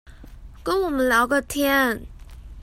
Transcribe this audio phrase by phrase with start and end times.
[0.63, 2.07] 跟我們聊個天